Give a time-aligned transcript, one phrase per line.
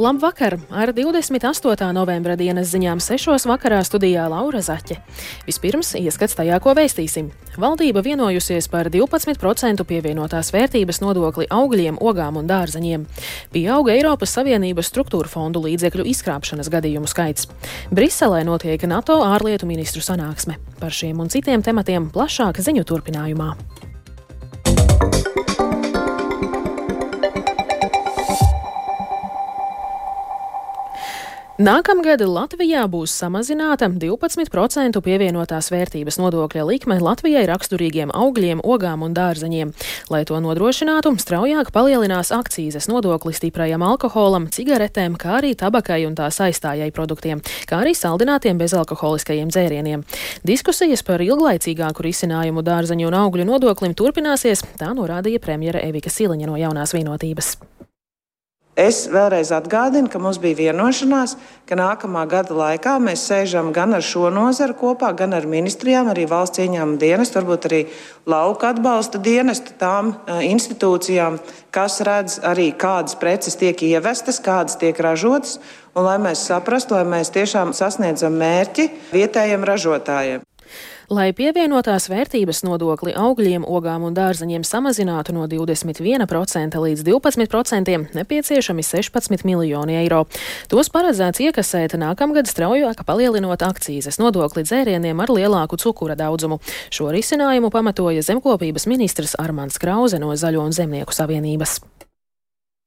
[0.00, 0.58] Labvakar!
[0.70, 1.92] Ar 28.
[1.92, 3.44] novembra dienas ziņām 6.
[3.44, 4.96] vakarā studijā Laura Zaķe.
[5.44, 7.26] Vispirms ieskats tajā, ko vēstīsim.
[7.60, 13.04] Valdība vienojusies par 12% pievienotās vērtības nodokli augļiem, ogām un dārzeņiem.
[13.52, 17.50] Pieauga Eiropas Savienības struktūra fondu līdzekļu izkrāpšanas gadījumu skaits.
[17.92, 20.56] Briselē notiek NATO ārlietu ministru sanāksme.
[20.80, 23.52] Par šiem un citiem tematiem plašāk ziņu turpinājumā.
[31.60, 39.74] Nākamgad Latvijā būs samazināta 12% pievienotās vērtības nodokļa likme Latvijai raksturīgiem augļiem, ogām un dārzeņiem.
[40.08, 46.40] Lai to nodrošinātu, straujāk palielinās akcīzes nodokli stiprajam alkoholam, cigaretēm, kā arī tabakai un tās
[46.46, 50.06] aizstājai produktiem, kā arī saldinātiem bezalkoholiskajiem dzērieniem.
[50.48, 56.56] Diskusijas par ilglaicīgāku risinājumu dārzeņu un augļu nodoklim turpināsies, tā norādīja premjera Evika Siliņa no
[56.56, 57.58] jaunās vienotības.
[58.80, 61.34] Es vēlreiz atgādinu, ka mums bija vienošanās,
[61.68, 66.24] ka nākamā gada laikā mēs sēžam gan ar šo nozaru kopā, gan ar ministrijām, arī
[66.30, 67.80] valsts ieņēmuma dienestu, varbūt arī
[68.30, 70.14] lauka atbalsta dienestu tām
[70.46, 71.36] institūcijām,
[71.76, 75.58] kas redz arī, kādas preces tiek ievestas, kādas tiek ražotas,
[75.92, 80.49] un lai mēs saprastu, lai mēs tiešām sasniedzam mērķi vietējiem ražotājiem.
[81.10, 89.46] Lai pievienotās vērtības nodokli augļiem, ogām un dārzeņiem samazinātu no 21% līdz 12%, nepieciešami 16
[89.48, 90.24] miljoni eiro.
[90.70, 96.60] Tos paredzēts iekasēt nākamgad straujāk palielinot akcīzes nodokli dzērieniem ar lielāku cukura daudzumu.
[96.94, 101.80] Šo risinājumu pamatoja zemkopības ministrs Armāns Krause no Zaļo un Zemnieku savienības.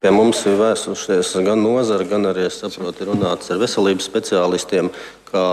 [0.03, 4.89] Pie mums ir vērsušies gan nozara, gan arī saprotu, runāts ar veselības speciālistiem,
[5.29, 5.43] kā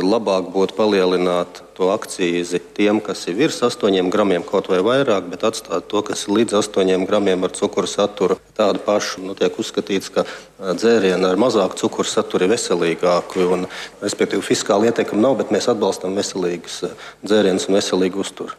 [0.00, 5.44] labāk būtu palielināt to akcīzi tiem, kas ir virs 8 gramiem, kaut vai vairāk, bet
[5.44, 8.38] atstāt to, kas ir līdz 8 gramiem ar cukuru saturu.
[8.56, 10.24] Tādu pašu nu, tiek uzskatīts, ka
[10.56, 13.50] dzērieni ar mazāku cukuru saturu ir veselīgāki.
[14.00, 16.86] Respektīvi, fiskāli ietekmi nav, bet mēs atbalstam veselīgus
[17.20, 18.56] dzērienus un veselīgu uzturu.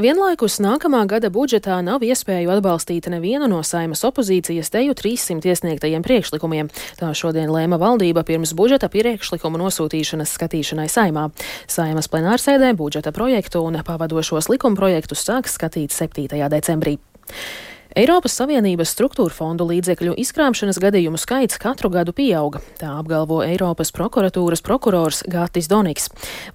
[0.00, 6.70] Vienlaikus nākamā gada budžetā nav iespēju atbalstīt nevienu no saimas opozīcijas teju 300 iesniegtajiem priekšlikumiem.
[6.96, 11.28] Tā šodien lēma valdība pirms budžeta priekšlikumu nosūtīšanas skatīšanai saimā.
[11.68, 16.40] Saimas plenārsēdē budžeta projektu un pavadošos likumprojektus sāks skatīt 7.
[16.48, 16.96] decembrī.
[17.92, 24.62] Eiropas Savienības struktūra fondu līdzekļu izkrāpšanas gadījumu skaits katru gadu pieauga, tā apgalvo Eiropas prokuratūras
[24.64, 26.06] prokurors Gātis Doniks.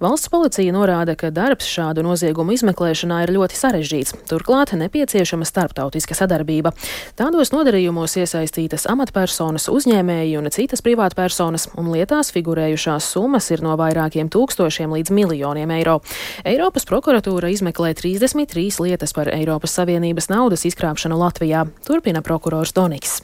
[0.02, 6.72] Valsts policija norāda, ka darbs šādu noziegumu izmeklēšanā ir ļoti sarežģīts, turklāt nepieciešama starptautiska sadarbība.
[7.14, 14.26] Tādos nodarījumos iesaistītas amatpersonas, uzņēmēji un citas privātpersonas, un lietās figurējušās summas ir no vairākiem
[14.34, 16.00] tūkstošiem līdz miljoniem eiro.
[16.42, 23.20] Eiropas prokuratūra izmeklē 33 lietas par Eiropas Savienības naudas izkrāpšanu Latvijā, turpina prokurors Doniks.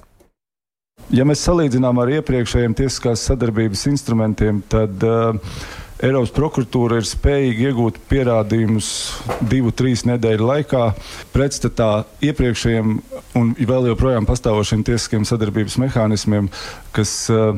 [1.14, 5.56] Ja mēs salīdzinām ar iepriekšējiem tiesiskās sadarbības instrumentiem, tad uh,
[6.04, 8.88] Eiropas prokuratūra ir spējīga iegūt pierādījumus
[9.48, 10.82] divu, trīs nedēļu laikā,
[11.32, 11.90] pretstatā
[12.28, 12.96] iepriekšējiem
[13.40, 16.50] un vēl joprojām pastāvošiem tiesiskiem sadarbības mehānismiem,
[16.96, 17.54] kas uh,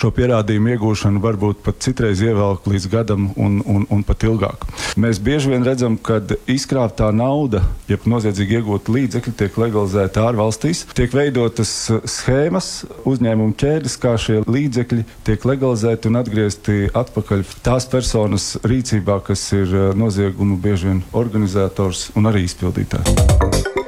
[0.00, 4.66] šo pierādījumu iegūšanu varbūt pat citreiz ievelk līdz gadam un, un, un pat ilgāk.
[5.00, 6.20] Mēs bieži vien redzam, ka
[6.50, 11.74] izkrāptā nauda, jeb noziedzīgi iegūta līdzekļi, tiek legalizēta ārvalstīs, tiek veidotas
[12.16, 12.70] schēmas,
[13.08, 19.76] uzņēmumu ķēdes, kā šie līdzekļi tiek legalizēti un atgriezti atpakaļ tās personas rīcībā, kas ir
[19.98, 23.81] noziegumu bieži vien organizators un arī izpildītājs.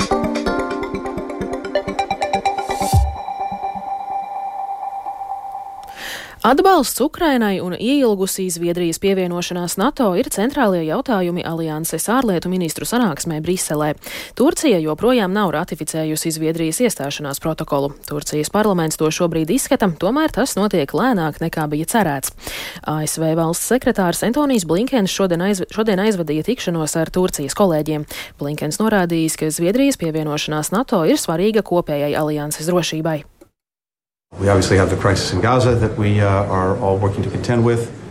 [6.45, 13.95] Atbalsts Ukrainai un ieilgusī Zviedrijas pievienošanās NATO ir centrālie jautājumi alianses ārlietu ministru sanāksmē Briselē.
[14.37, 17.95] Turcija joprojām nav ratificējusi Zviedrijas iestāšanās protokolu.
[18.05, 22.37] Turcijas parlaments to šobrīd izskata, tomēr tas notiek lēnāk nekā bija cerēts.
[22.85, 28.05] ASV valsts sekretārs Antonijs Blinkens šodien, aizv šodien aizvadīja tikšanos ar Turcijas kolēģiem.
[28.37, 33.23] Blinkens norādījis, ka Zviedrijas pievienošanās NATO ir svarīga kopējai alianses drošībai.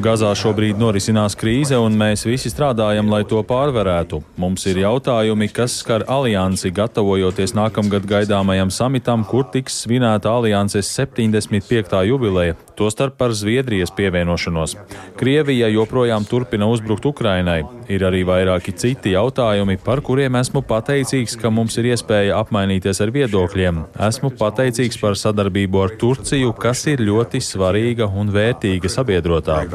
[0.04, 4.24] Gazā šobrīd norisinās krīze, un mēs visi strādājam, lai to pārvarētu.
[4.42, 12.02] Mums ir jautājumi, kas skar aliansi, gatavojoties nākamgad gaidāmajam samitam, kur tiks svinēta alianses 75.
[12.10, 14.76] jubileja, tostarp par Zviedrijas pievienošanos.
[15.20, 17.62] Krievija joprojām turpina uzbrukt Ukrainai.
[17.92, 23.14] Ir arī vairāki citi jautājumi, par kuriem esmu pateicīgs, ka mums ir iespēja apmainīties ar
[23.14, 23.86] viedokļiem.
[24.10, 26.13] Esmu pateicīgs par sadarbību ar Turciju,
[26.60, 29.68] kas ir ļoti svarīga un vērtīga sabiedrotāja.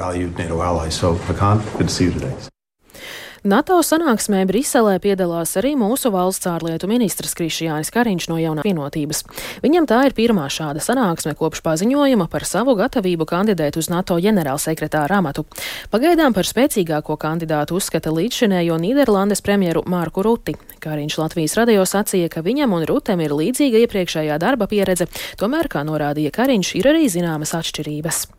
[3.47, 9.23] NATO sanāksmē Briselē piedalās arī mūsu valsts ārlietu ministrs Krišjānis Kariņš no jaunā vienotības.
[9.63, 15.21] Viņam tā ir pirmā šāda sanāksme kopš paziņojuma par savu gatavību kandidēt uz NATO ģenerālsekretāra
[15.23, 15.45] amatu.
[15.93, 20.57] Pagaidām par spēcīgāko kandidātu uzskata līdzšinējo Nīderlandes premjeru Mārku Ruti.
[20.83, 25.07] Kariņš Latvijas radio sacīja, ka viņam un Rutem ir līdzīga iepriekšējā darba pieredze,
[25.39, 28.38] tomēr, kā norādīja Kariņš, ir arī zināmas atšķirības.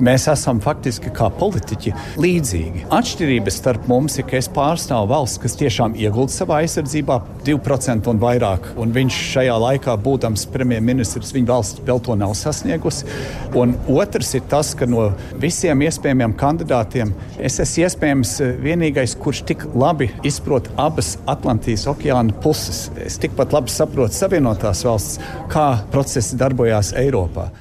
[0.00, 2.86] Mēs esam faktiski kā politiķi līdzīgi.
[2.96, 8.22] Atšķirības starp mums ir, ka es pārstāvu valsts, kas tiešām iegulda savā aizsardzībā 2% un
[8.22, 8.70] vairāk.
[8.80, 13.04] Un viņš šajā laikā, būdams premjerministrs, viņa valsts vēl to nav sasniegusi.
[13.52, 15.10] Un otrs ir tas, ka no
[15.42, 18.32] visiem iespējamiem kandidātiem es esmu iespējams
[18.64, 22.86] vienīgais, kurš tik labi izprot abas Atlantijas okeāna puses.
[22.96, 25.20] Es tikpat labi saprotu Savienotās valsts,
[25.52, 27.52] kā procesi darbojās Eiropā.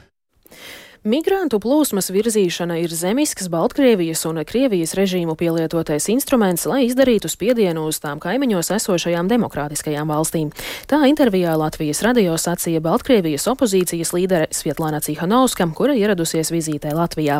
[1.01, 7.97] Migrantu plūsmas virzīšana ir zemisks Baltkrievijas un Krievijas režīmu pielietotais instruments, lai izdarītu spiedienu uz
[8.03, 10.51] tām kaimiņos esošajām demokrātiskajām valstīm.
[10.85, 17.39] Tā intervijā Latvijas radio sacīja Baltkrievijas opozīcijas līdere Svietlana Cihanovska, kura ieradusies vizītē Latvijā.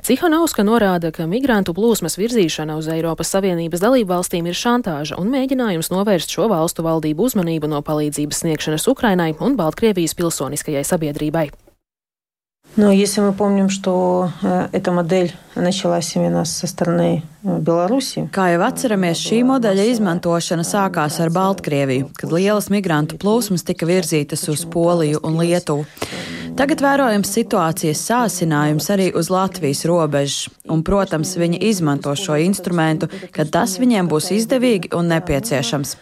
[0.00, 5.92] Cihanovska norāda, ka migrantu plūsmas virzīšana uz Eiropas Savienības dalību valstīm ir šantāža un mēģinājums
[5.92, 11.50] novērst šo valstu valdību uzmanību no palīdzības sniegšanas Ukrainai un Baltkrievijas pilsoniskajai sabiedrībai.
[12.77, 14.29] Но если мы помним, что
[14.71, 18.27] эта модель началась именно со стороны Белаrusi.
[18.29, 24.45] Kā jau atceramies, šī modeļa izmantošana sākās ar Baltkrieviju, kad lielas migrantu plūsmas tika virzītas
[24.53, 25.87] uz Poliju un Lietuvu.
[26.52, 33.48] Tagad vērojams situācijas sāsinājums arī uz Latvijas robežas, un, protams, viņi izmanto šo instrumentu, kad
[33.54, 35.94] tas viņiem būs izdevīgi un nepieciešams.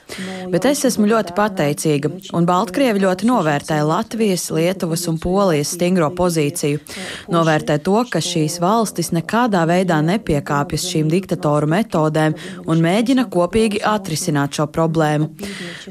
[0.50, 6.82] Bet es esmu ļoti pateicīga, un Baltkrievi ļoti novērtē Latvijas, Lietuvas un Polijas stingro pozīciju.
[7.31, 12.35] Novērtē to, ka šīs valstis nekādā veidā nepiekāpjas šīm diktatoru metodēm
[12.67, 15.31] un mēģina kopīgi atrisināt šo problēmu.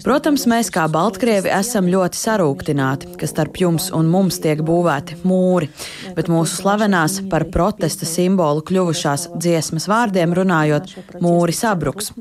[0.03, 5.18] Protams, mēs kā Baltkrievi esam ļoti sarūktināti, ka starp jums un mums tiek tiek būvēti
[5.26, 5.68] mūri,
[6.16, 10.94] bet mūsu slavenās par protesta simbolu kļuvušās dziesmas vārdiem runājot,
[11.24, 12.12] mūri sabruks.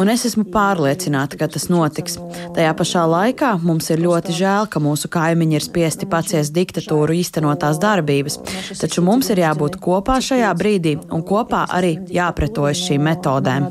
[0.00, 2.18] Un es esmu pārliecināta, ka tas notiks.
[2.56, 7.80] Tajā pašā laikā mums ir ļoti žēl, ka mūsu kaimiņi ir spiesti paciest diktatūru īstenotās
[7.82, 8.40] darbības,
[8.80, 13.70] taču mums ir jābūt kopā šajā brīdī un kopā arī jāpretojas šīm metodēm.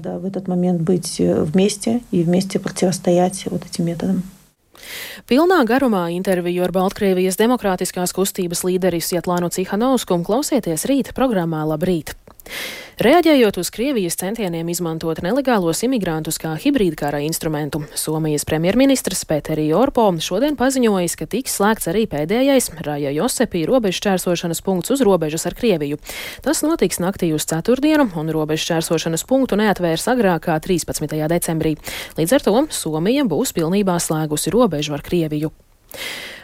[1.56, 4.24] вместе и вместе противостоять вот этим методам.
[5.31, 12.20] Pilnā garumā interviju ar Baltkrievijas demokrātiskās kustības līderi Svietlānu Cihanovsku klausieties rīt programmā Labrīt!
[13.01, 20.59] Reaģējot uz Krievijas centieniem izmantot nelegālos imigrantus kā hibrīdkara instrumentu, Somijas premjerministrs Pēteri Orpo šodien
[20.61, 25.97] paziņojis, ka tiks slēgts arī pēdējais Raja Josepī robežu čērsošanas punkts uz robežas ar Krieviju.
[26.45, 31.17] Tas notiks naktī uz ceturtdienu, un robežu čērsošanas punktu neatvērs agrāk kā 13.
[31.33, 31.79] decembrī.
[32.21, 35.55] Līdz ar to Somija būs pilnībā slēgusi robežu ar Krieviju.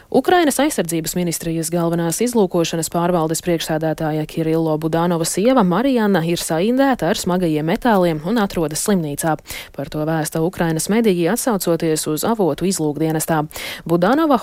[0.07, 7.67] Ukrainas aizsardzības ministrijas galvenās izlūkošanas pārvaldes priekšsēdētāja Kirillo Budānova sieva Marijana ir saindēta ar smagajiem
[7.67, 9.33] metāliem un atrodas slimnīcā.
[9.75, 13.41] Par to vēsta Ukrainas mediji atsaucoties uz avotu izlūkdienestā.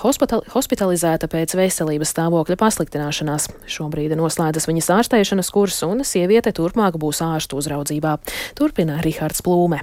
[0.05, 3.49] Hospital hospitalizēta pēc veselības stāvokļa pasliktināšanās.
[3.65, 8.19] Šobrīd noslēdzas viņas ārstēšanas kurs un sieviete turpmāk būs ārstu uzraudzībā.
[8.53, 9.81] Turpina Rihards Plūme.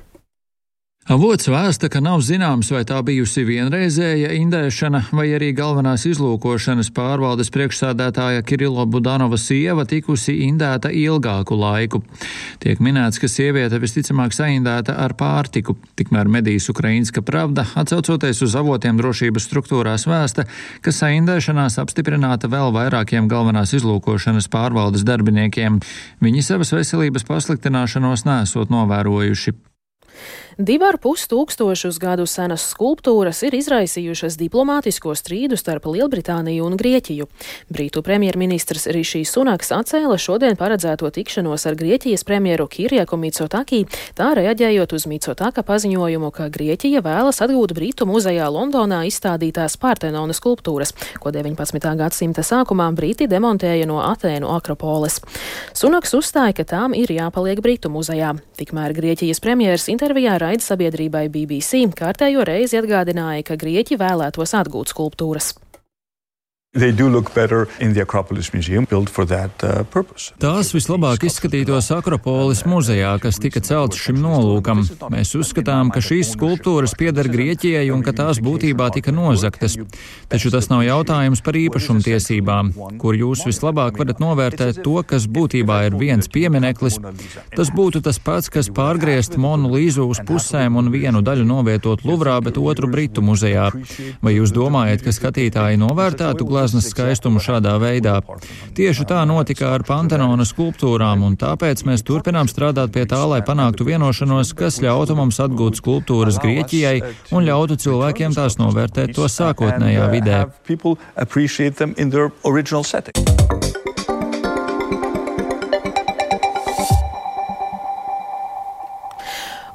[1.10, 7.50] Avots vēsta, ka nav zināms, vai tā bijusi vienreizēja indēšana, vai arī galvenās izlūkošanas pārvaldes
[7.50, 12.05] priekšsādātāja Kirilo Budanova sieva tikusi indēta ilgāku laiku.
[12.62, 15.74] Tiek minēts, ka sieviete visticamāk saindēta ar pārtiku.
[15.98, 20.46] Tikmēr medijas Ukrainska pravda, atsaucoties uz avotiem drošības struktūrās, vēsta,
[20.86, 25.82] ka saindēšanās apstiprināta vēl vairākiem galvenās izlūkošanas pārvaldes darbiniekiem.
[26.22, 29.71] Viņi savas veselības pasliktināšanos nesot novērojuši.
[30.58, 37.24] Divu ar pus tūkstošus gadu senas skulptūras ir izraisījušas diplomātisko strīdu starp Lielbritāniju un Grieķiju.
[37.72, 43.86] Brītu premjerministrs Rišijs Sunaks atcēla šodien paredzēto tikšanos ar Grieķijas premjeru Kirjaku Mitsotaki,
[44.19, 50.92] tā reaģējot uz Mitsotaka paziņojumu, ka Grieķija vēlas atgūt Brītu muzejā Londonā izstādītās Partenona skulptūras,
[51.16, 51.81] ko 19.
[51.96, 55.22] gadsimta sākumā Brīti demontēja no Atēnu akropoles.
[55.72, 58.34] Sunaks uzstāja, ka tām ir jāpaliek Brītu muzejā.
[58.60, 65.53] Tikmēr Grieķijas premjeras intervijā raidsabiedrībai BBC kārtējo reizi atgādināja, ka Grieķi vēlētos atgūt skulptūras.
[66.72, 66.86] Uh,
[70.41, 74.81] Tās vislabāk izskatītos Akropolis muzejā, kas tika celts šim nolūkam.
[75.12, 79.76] Mēs uzskatām, ka šīs skulptūras pieder Grieķijai un ka tās būtībā tika nozaktas.
[80.32, 82.72] Taču tas nav jautājums par īpašumtiesībām,
[83.05, 86.96] kur jūs vislabāk varat novērtēt to, kas būtībā ir viens piemineklis.
[87.52, 92.41] Tas būtu tas pats, kas pārgriezt Monu Līzu uz pusēm un vienu daļu novietot Luvrā,
[92.41, 93.69] bet otru Britu muzejā.
[94.24, 96.61] Vai jūs domājat, ka skatītāji novērtētu glāzi?
[96.62, 98.20] Gleznas skaistumu šādā veidā.
[98.76, 103.86] Tieši tā notika ar Pantenona skulptūrām, un tāpēc mēs turpinām strādāt pie tā, lai panāktu
[103.88, 107.02] vienošanos, kas ļautu mums atgūt skulptūras Grieķijai
[107.34, 110.38] un ļautu cilvēkiem tās novērtēt to sākotnējā vidē.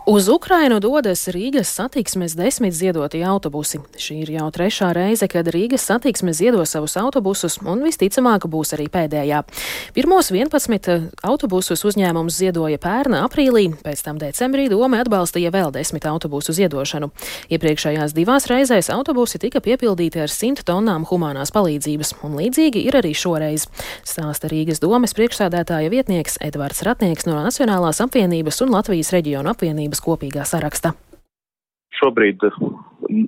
[0.08, 3.82] Uz Ukrainu dodas Rīgas satiksmes desmit ziedotie autobusi.
[4.00, 8.86] Šī ir jau trešā reize, kad Rīgas satiksme ziedo savus autobusus, un visticamāk būs arī
[8.88, 9.42] pēdējā.
[9.98, 16.08] Pirmos 11 eh, autobusus uzņēmums ziedoja pērna aprīlī, pēc tam decembrī doma atbalstīja vēl desmit
[16.08, 17.12] autobusu ziedošanu.
[17.52, 23.12] Iepriekšējās divās reizēs autobusi tika piepildīti ar 100 tonnām humanās palīdzības, un līdzīgi ir arī
[23.12, 23.68] šoreiz.
[24.08, 30.02] Stāsta Rīgas domes priekšsādētāja vietnieks Edvards Ratnieks no Nacionālās apvienības un Latvijas reģionu apvienības Savienības
[30.06, 30.94] kopīgā saraksta.
[31.98, 32.42] Šobrīd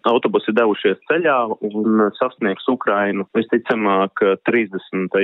[0.10, 1.38] autobusi devušies ceļā
[1.70, 5.18] un sasniegs Ukrainu visticamāk 30.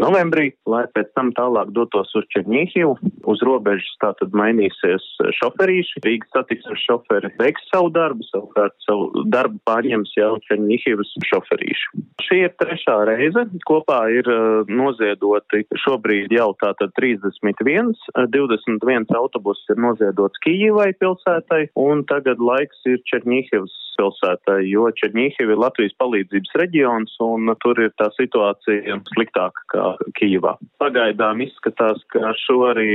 [0.00, 2.96] novembrī, lai pēc tam tālāk dotos uz Černīhivu.
[3.30, 5.04] Uz robežas tātad mainīsies
[5.40, 6.02] šoferīši.
[6.04, 12.04] Rīgas satiksmes šoferi veiks savu darbu, savukārt savu darbu pārņems jau Černīhivas šoferīši.
[12.24, 13.46] Šī ir trešā reize.
[13.68, 17.94] Kopā ir uh, noziedoti šobrīd jau tātad 31,
[18.34, 25.60] 21 autobus ir noziedots Kijivai pilsētai un tagad laiks ir Černīhivas pilsētai, jo Černihiv ir
[25.60, 29.86] Latvijas palīdzības reģions un tur ir tā situācija sliktāka kā
[30.18, 30.56] Kīvā.
[30.82, 32.88] Pagaidām izskatās, ka šo arī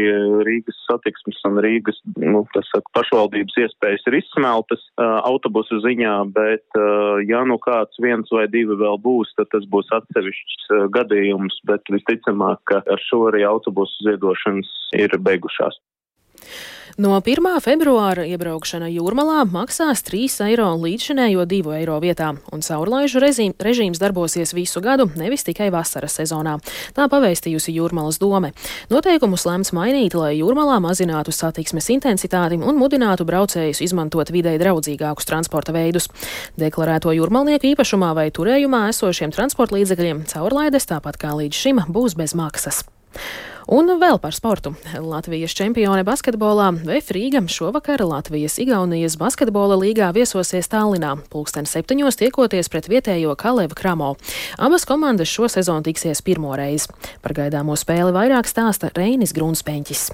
[0.47, 6.79] Rīgas satiksmes un Rīgas, nu, saka, pašvaldības iespējas ir izsmeltas autobusu ziņā, bet,
[7.29, 12.63] ja nu kāds viens vai divi vēl būs, tad tas būs atsevišķs gadījums, bet visticamāk,
[12.69, 15.79] ka ar šo arī autobusu ziedošanas ir beigušās.
[16.99, 17.45] No 1.
[17.63, 24.51] februāra iebraukšana jūrmalā maksās 3 eiro līdzšinējo 2 eiro vietā, un caurlaižu režīm, režīms darbosies
[24.51, 26.57] visu gadu, nevis tikai vasaras sezonā.
[26.97, 28.51] Tā pavēstījusi Jūrmalas dome.
[28.91, 35.71] Noteikumus lemts mainīt, lai jūrmalā mazinātu satiksmes intensitāti un mudinātu braucējus izmantot videi draudzīgākus transporta
[35.71, 36.11] veidus.
[36.59, 42.35] Deklarēto jūrmalnieku īpašumā vai turējumā esošiem transporta līdzekļiem caurlaides, tāpat kā līdz šim, būs bez
[42.35, 42.83] maksas.
[43.69, 44.71] Un vēl par sportu.
[44.97, 52.89] Latvijas čempione basketbolā VF Rīga šovakar Latvijas-Igaunijas basketbola līgā viesosies Tallinā, pulksten septiņos tiekoties pret
[52.89, 54.15] vietējo Kalevu Kramo.
[54.57, 56.89] Abas komandas šo sezonu tiksies pirmo reizi.
[57.21, 60.09] Par gaidāmo spēli vairāk stāsta Reinis Grunspēņķis.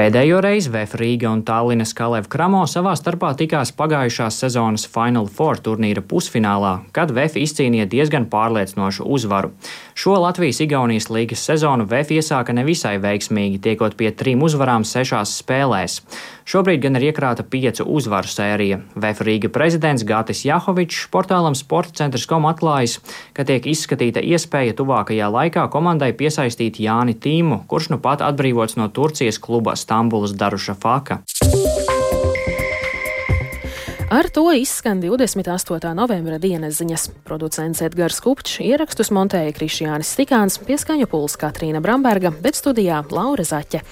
[0.00, 5.60] Pēdējo reizi VF Rīga un Tallinas Kalev Kramo savā starpā tikās pagājušās sezonas Final Four
[5.60, 9.52] turnīra pusfinālā, kad VF izcīnīja diezgan pārliecinošu uzvaru.
[9.92, 16.00] Šo Latvijas-Igaunijas līgas sezonu VF iesāka nevisai veiksmīgi, tiekot pie trim uzvarām sešās spēlēs.
[16.48, 18.80] Šobrīd gan ir iekrāta piecu uzvaru sērija.
[18.96, 22.96] VF Rīga prezidents Gatis Jahovičs portālam Sporta centrs kom atklājis,
[23.36, 28.88] ka tiek izskatīta iespēja tuvākajā laikā komandai piesaistīt Jāni Tīmu, kurš nu pat atbrīvots no
[28.88, 31.18] Turcijas kluba Stambulas Daruša Faka.
[34.10, 35.94] Ar to izskan 28.
[35.94, 37.04] novembra dienas ziņas.
[37.22, 43.84] Producents Edgars Kupčs ierakstus montēja Krišjānis Stikāns, pieskaņu puls Katrīna Bramberga, bet studijā Laura Zaķe.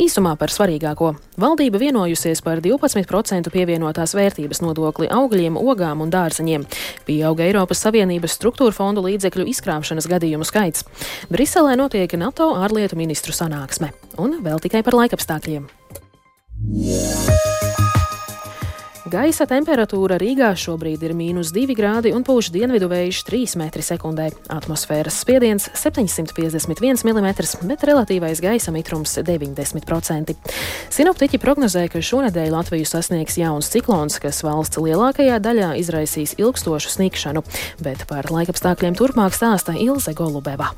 [0.00, 1.10] Īsumā par svarīgāko.
[1.36, 6.64] Valdība vienojusies par 12% pievienotās vērtības nodokli augļiem, ogām un dārzeņiem.
[7.04, 10.88] Pieauga Eiropas Savienības struktūra fondu līdzekļu izkrāpšanas gadījumu skaits.
[11.28, 13.92] Briselē notiek NATO ārlietu ministru sanāksme.
[14.16, 15.68] Un vēl tikai par laikapstākļiem.
[16.66, 17.45] Yeah.
[19.06, 24.24] Gaisa temperatūra Rīgā šobrīd ir mīnus 2 grādi un pūš dienvidu vējš 3 m2.
[24.50, 27.28] Atmosfēras spiediens 751 mm,
[27.70, 30.34] bet relatīvais gaisa mitrums 90%.
[30.98, 37.46] Sinoptiķi prognozē, ka šonadēļ Latviju sasniegs jauns ciklons, kas valsts lielākajā daļā izraisīs ilgstošu snikšanu,
[37.86, 40.74] bet par laikapstākļiem turpmāk stāsta Ilze Golubeva.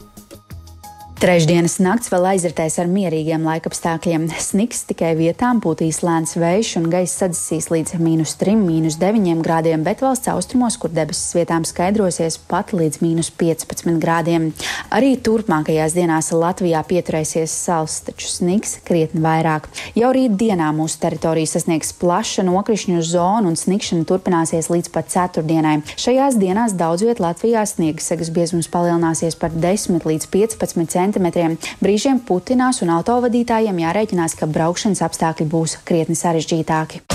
[1.18, 4.28] Trešdienas nakts vēl aizritēs ar mierīgiem laikapstākļiem.
[4.38, 9.82] Sniks tikai vietām pūtīs lēns vējš un gaisa sadzisīs līdz mīnus 3, mīnus 9 grādiem,
[9.82, 14.52] bet valsts austrumos, kur debesis vietām skaidrosies, pat līdz mīnus 15 grādiem.
[14.94, 19.66] Arī turpmākajās dienās Latvijā pieturēsies sals, taču sniks krietni vairāk.
[19.98, 25.80] Jau rīt dienā mūsu teritorija sasniegs plaša nokrišņu zonu un snikšana turpināsies līdz pat ceturtdienai.
[25.98, 31.56] Šajās dienās daudz viet Latvijā sniega segas biezums palielināsies par 10 līdz 15 cm centimetriem.
[31.80, 37.06] Brīžiem putinās un autovadītājiem jārēķinās, ka braukšanas apstākļi būs krietni sarežģītāki.